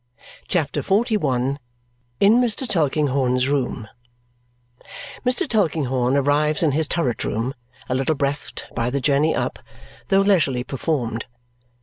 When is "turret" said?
6.87-7.23